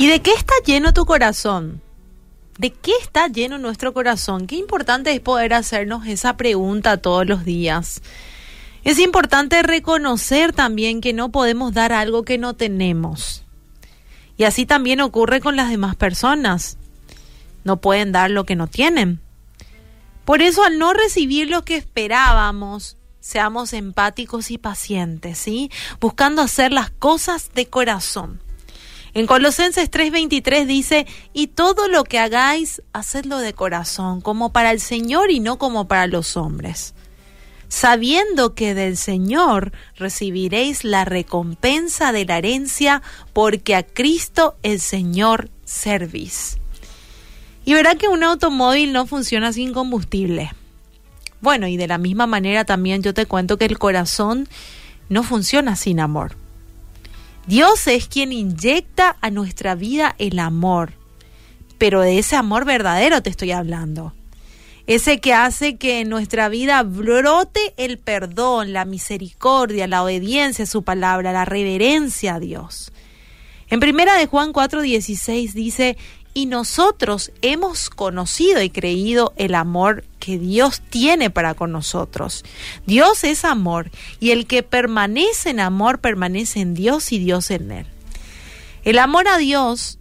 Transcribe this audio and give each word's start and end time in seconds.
¿Y 0.00 0.06
de 0.06 0.22
qué 0.22 0.32
está 0.32 0.54
lleno 0.64 0.94
tu 0.94 1.04
corazón? 1.04 1.82
¿De 2.56 2.70
qué 2.70 2.92
está 3.02 3.28
lleno 3.28 3.58
nuestro 3.58 3.92
corazón? 3.92 4.46
Qué 4.46 4.56
importante 4.56 5.12
es 5.12 5.20
poder 5.20 5.52
hacernos 5.52 6.06
esa 6.06 6.38
pregunta 6.38 6.96
todos 6.96 7.26
los 7.26 7.44
días. 7.44 8.00
Es 8.82 8.98
importante 8.98 9.62
reconocer 9.62 10.54
también 10.54 11.02
que 11.02 11.12
no 11.12 11.30
podemos 11.30 11.74
dar 11.74 11.92
algo 11.92 12.22
que 12.22 12.38
no 12.38 12.54
tenemos. 12.54 13.44
Y 14.38 14.44
así 14.44 14.64
también 14.64 15.02
ocurre 15.02 15.42
con 15.42 15.54
las 15.54 15.68
demás 15.68 15.96
personas. 15.96 16.78
No 17.64 17.82
pueden 17.82 18.10
dar 18.10 18.30
lo 18.30 18.46
que 18.46 18.56
no 18.56 18.68
tienen. 18.68 19.20
Por 20.24 20.40
eso 20.40 20.64
al 20.64 20.78
no 20.78 20.94
recibir 20.94 21.50
lo 21.50 21.62
que 21.66 21.76
esperábamos, 21.76 22.96
seamos 23.20 23.74
empáticos 23.74 24.50
y 24.50 24.56
pacientes, 24.56 25.36
¿sí? 25.36 25.70
Buscando 26.00 26.40
hacer 26.40 26.72
las 26.72 26.88
cosas 26.88 27.50
de 27.52 27.66
corazón. 27.66 28.40
En 29.12 29.26
Colosenses 29.26 29.90
3:23 29.90 30.66
dice, 30.66 31.06
y 31.32 31.48
todo 31.48 31.88
lo 31.88 32.04
que 32.04 32.18
hagáis, 32.18 32.82
hacedlo 32.92 33.38
de 33.38 33.54
corazón, 33.54 34.20
como 34.20 34.52
para 34.52 34.70
el 34.70 34.80
Señor 34.80 35.30
y 35.30 35.40
no 35.40 35.58
como 35.58 35.88
para 35.88 36.06
los 36.06 36.36
hombres, 36.36 36.94
sabiendo 37.68 38.54
que 38.54 38.74
del 38.74 38.96
Señor 38.96 39.72
recibiréis 39.96 40.84
la 40.84 41.04
recompensa 41.04 42.12
de 42.12 42.24
la 42.24 42.38
herencia, 42.38 43.02
porque 43.32 43.74
a 43.74 43.82
Cristo 43.82 44.56
el 44.62 44.80
Señor 44.80 45.50
servís. 45.64 46.58
Y 47.64 47.74
verá 47.74 47.96
que 47.96 48.08
un 48.08 48.22
automóvil 48.22 48.92
no 48.92 49.06
funciona 49.06 49.52
sin 49.52 49.72
combustible. 49.72 50.52
Bueno, 51.40 51.66
y 51.66 51.76
de 51.76 51.88
la 51.88 51.98
misma 51.98 52.26
manera 52.26 52.64
también 52.64 53.02
yo 53.02 53.14
te 53.14 53.26
cuento 53.26 53.56
que 53.56 53.64
el 53.64 53.78
corazón 53.78 54.48
no 55.08 55.22
funciona 55.22 55.74
sin 55.74 56.00
amor. 56.00 56.39
Dios 57.46 57.86
es 57.86 58.06
quien 58.06 58.32
inyecta 58.32 59.16
a 59.20 59.30
nuestra 59.30 59.74
vida 59.74 60.14
el 60.18 60.38
amor, 60.38 60.92
pero 61.78 62.00
de 62.00 62.18
ese 62.18 62.36
amor 62.36 62.64
verdadero 62.64 63.22
te 63.22 63.30
estoy 63.30 63.52
hablando. 63.52 64.12
Ese 64.86 65.20
que 65.20 65.34
hace 65.34 65.76
que 65.76 66.00
en 66.00 66.08
nuestra 66.08 66.48
vida 66.48 66.82
brote 66.82 67.74
el 67.76 67.98
perdón, 67.98 68.72
la 68.72 68.84
misericordia, 68.84 69.86
la 69.86 70.02
obediencia 70.02 70.64
a 70.64 70.66
su 70.66 70.82
palabra, 70.82 71.32
la 71.32 71.44
reverencia 71.44 72.34
a 72.34 72.40
Dios. 72.40 72.92
En 73.68 73.78
primera 73.78 74.16
de 74.16 74.26
Juan 74.26 74.52
4:16 74.52 75.52
dice, 75.52 75.96
y 76.32 76.46
nosotros 76.46 77.32
hemos 77.42 77.90
conocido 77.90 78.62
y 78.62 78.70
creído 78.70 79.32
el 79.36 79.54
amor 79.54 80.04
que 80.18 80.38
Dios 80.38 80.80
tiene 80.80 81.30
para 81.30 81.54
con 81.54 81.72
nosotros. 81.72 82.44
Dios 82.86 83.24
es 83.24 83.44
amor 83.44 83.90
y 84.20 84.30
el 84.30 84.46
que 84.46 84.62
permanece 84.62 85.50
en 85.50 85.60
amor 85.60 86.00
permanece 86.00 86.60
en 86.60 86.74
Dios 86.74 87.12
y 87.12 87.18
Dios 87.18 87.50
en 87.50 87.72
él. 87.72 87.86
El 88.84 88.98
amor 88.98 89.28
a 89.28 89.38
Dios 89.38 89.98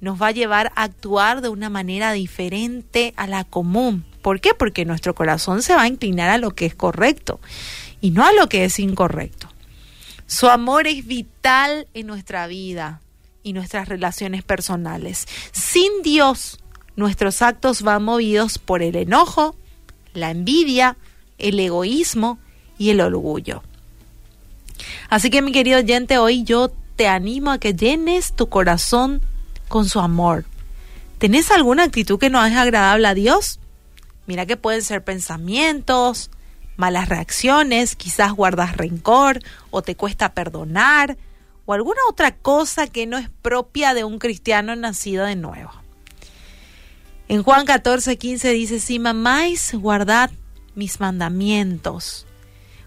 nos 0.00 0.20
va 0.20 0.28
a 0.28 0.32
llevar 0.32 0.72
a 0.74 0.84
actuar 0.84 1.40
de 1.40 1.48
una 1.48 1.70
manera 1.70 2.12
diferente 2.12 3.12
a 3.16 3.26
la 3.26 3.44
común. 3.44 4.04
¿Por 4.22 4.40
qué? 4.40 4.54
Porque 4.54 4.84
nuestro 4.84 5.14
corazón 5.14 5.62
se 5.62 5.74
va 5.74 5.82
a 5.82 5.88
inclinar 5.88 6.30
a 6.30 6.38
lo 6.38 6.54
que 6.54 6.66
es 6.66 6.74
correcto 6.74 7.40
y 8.00 8.10
no 8.10 8.24
a 8.24 8.32
lo 8.32 8.48
que 8.48 8.64
es 8.64 8.78
incorrecto. 8.78 9.48
Su 10.26 10.48
amor 10.48 10.86
es 10.86 11.06
vital 11.06 11.86
en 11.94 12.08
nuestra 12.08 12.46
vida 12.46 13.00
y 13.46 13.52
nuestras 13.52 13.88
relaciones 13.88 14.42
personales. 14.42 15.28
Sin 15.52 16.02
Dios, 16.02 16.58
nuestros 16.96 17.42
actos 17.42 17.82
van 17.82 18.02
movidos 18.02 18.58
por 18.58 18.82
el 18.82 18.96
enojo, 18.96 19.54
la 20.14 20.32
envidia, 20.32 20.96
el 21.38 21.60
egoísmo 21.60 22.40
y 22.76 22.90
el 22.90 23.00
orgullo. 23.00 23.62
Así 25.08 25.30
que 25.30 25.42
mi 25.42 25.52
querido 25.52 25.78
oyente, 25.78 26.18
hoy 26.18 26.42
yo 26.42 26.72
te 26.96 27.06
animo 27.06 27.52
a 27.52 27.58
que 27.58 27.74
llenes 27.74 28.32
tu 28.32 28.48
corazón 28.48 29.22
con 29.68 29.88
su 29.88 30.00
amor. 30.00 30.44
¿Tenés 31.18 31.52
alguna 31.52 31.84
actitud 31.84 32.18
que 32.18 32.30
no 32.30 32.44
es 32.44 32.56
agradable 32.56 33.06
a 33.06 33.14
Dios? 33.14 33.60
Mira 34.26 34.44
que 34.44 34.56
pueden 34.56 34.82
ser 34.82 35.04
pensamientos, 35.04 36.30
malas 36.76 37.08
reacciones, 37.08 37.94
quizás 37.94 38.32
guardas 38.32 38.76
rencor 38.76 39.40
o 39.70 39.82
te 39.82 39.94
cuesta 39.94 40.34
perdonar, 40.34 41.16
o 41.66 41.72
alguna 41.72 42.00
otra 42.08 42.34
cosa 42.34 42.86
que 42.86 43.06
no 43.06 43.18
es 43.18 43.28
propia 43.28 43.92
de 43.92 44.04
un 44.04 44.18
cristiano 44.18 44.74
nacido 44.76 45.26
de 45.26 45.36
nuevo. 45.36 45.72
En 47.28 47.42
Juan 47.42 47.66
14, 47.66 48.16
15 48.16 48.50
dice, 48.50 48.80
si 48.80 48.98
mamáis, 49.00 49.74
guardad 49.74 50.30
mis 50.76 51.00
mandamientos. 51.00 52.24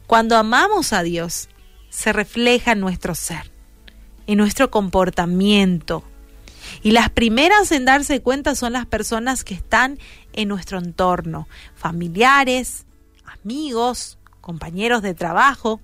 Cuando 0.07 0.37
amamos 0.37 0.93
a 0.93 1.03
Dios, 1.03 1.49
se 1.89 2.13
refleja 2.13 2.71
en 2.71 2.79
nuestro 2.79 3.15
ser, 3.15 3.51
en 4.27 4.37
nuestro 4.37 4.71
comportamiento. 4.71 6.03
Y 6.81 6.91
las 6.91 7.09
primeras 7.09 7.71
en 7.73 7.83
darse 7.83 8.21
cuenta 8.21 8.55
son 8.55 8.73
las 8.73 8.85
personas 8.85 9.43
que 9.43 9.55
están 9.55 9.99
en 10.33 10.47
nuestro 10.47 10.77
entorno, 10.77 11.47
familiares, 11.75 12.85
amigos, 13.43 14.17
compañeros 14.39 15.01
de 15.01 15.13
trabajo, 15.13 15.81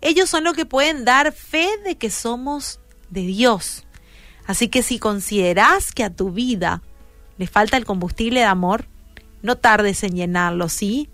ellos 0.00 0.30
son 0.30 0.44
los 0.44 0.54
que 0.54 0.66
pueden 0.66 1.04
dar 1.04 1.32
fe 1.32 1.68
de 1.84 1.96
que 1.96 2.10
somos 2.10 2.80
de 3.10 3.22
Dios. 3.22 3.84
Así 4.46 4.68
que 4.68 4.82
si 4.82 4.98
consideras 4.98 5.92
que 5.92 6.04
a 6.04 6.14
tu 6.14 6.30
vida 6.30 6.82
le 7.36 7.46
falta 7.46 7.76
el 7.76 7.84
combustible 7.84 8.40
de 8.40 8.46
amor, 8.46 8.86
no 9.42 9.56
tardes 9.56 10.02
en 10.04 10.14
llenarlo, 10.14 10.68
¿sí? 10.68 11.08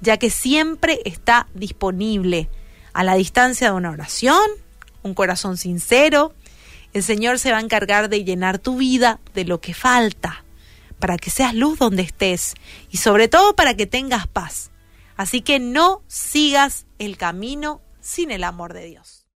Ya 0.00 0.18
que 0.18 0.30
siempre 0.30 1.00
está 1.04 1.48
disponible 1.54 2.48
a 2.92 3.04
la 3.04 3.14
distancia 3.14 3.68
de 3.68 3.76
una 3.76 3.90
oración, 3.90 4.48
un 5.02 5.14
corazón 5.14 5.56
sincero. 5.56 6.34
El 6.92 7.02
Señor 7.02 7.38
se 7.38 7.50
va 7.50 7.58
a 7.58 7.62
encargar 7.62 8.08
de 8.08 8.24
llenar 8.24 8.58
tu 8.58 8.76
vida 8.76 9.20
de 9.34 9.44
lo 9.44 9.60
que 9.60 9.74
falta, 9.74 10.44
para 10.98 11.18
que 11.18 11.30
seas 11.30 11.54
luz 11.54 11.78
donde 11.78 12.02
estés 12.02 12.54
y 12.90 12.98
sobre 12.98 13.28
todo 13.28 13.54
para 13.54 13.74
que 13.74 13.86
tengas 13.86 14.26
paz. 14.26 14.70
Así 15.16 15.40
que 15.40 15.58
no 15.58 16.02
sigas 16.06 16.86
el 16.98 17.16
camino 17.16 17.80
sin 18.06 18.30
el 18.30 18.44
amor 18.44 18.72
de 18.72 18.84
Dios. 18.84 19.25